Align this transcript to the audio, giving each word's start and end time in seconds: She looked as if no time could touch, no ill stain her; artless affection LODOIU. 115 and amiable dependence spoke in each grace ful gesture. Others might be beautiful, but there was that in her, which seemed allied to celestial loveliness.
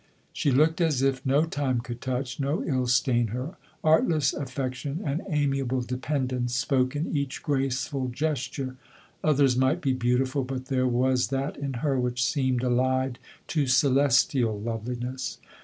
She 0.33 0.49
looked 0.51 0.81
as 0.81 1.03
if 1.03 1.23
no 1.27 1.45
time 1.45 1.79
could 1.79 2.01
touch, 2.01 2.39
no 2.39 2.63
ill 2.63 2.87
stain 2.87 3.27
her; 3.27 3.55
artless 3.83 4.33
affection 4.33 4.93
LODOIU. 4.95 5.01
115 5.05 5.35
and 5.43 5.43
amiable 5.43 5.81
dependence 5.83 6.55
spoke 6.55 6.95
in 6.95 7.15
each 7.15 7.43
grace 7.43 7.85
ful 7.85 8.07
gesture. 8.07 8.77
Others 9.23 9.55
might 9.57 9.79
be 9.79 9.93
beautiful, 9.93 10.43
but 10.43 10.69
there 10.69 10.87
was 10.87 11.27
that 11.27 11.55
in 11.55 11.73
her, 11.85 11.99
which 11.99 12.23
seemed 12.23 12.63
allied 12.63 13.19
to 13.49 13.67
celestial 13.67 14.59
loveliness. 14.59 15.37